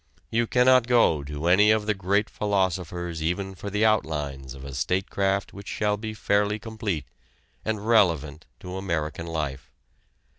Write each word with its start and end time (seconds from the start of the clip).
You 0.31 0.47
cannot 0.47 0.87
go 0.87 1.23
to 1.25 1.45
any 1.45 1.69
of 1.69 1.85
the 1.85 1.93
great 1.93 2.27
philosophers 2.27 3.21
even 3.21 3.53
for 3.53 3.69
the 3.69 3.85
outlines 3.85 4.55
of 4.55 4.65
a 4.65 4.73
statecraft 4.73 5.53
which 5.53 5.67
shall 5.67 5.95
be 5.95 6.15
fairly 6.15 6.57
complete, 6.57 7.05
and 7.63 7.87
relevant 7.87 8.47
to 8.61 8.77
American 8.77 9.27
life. 9.27 9.69